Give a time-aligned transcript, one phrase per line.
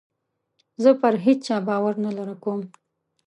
[0.83, 2.61] زه پر هېچا باور نه کوم.